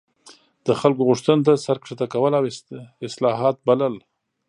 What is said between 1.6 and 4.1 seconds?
سر ښکته کول او اصلاحات بلل.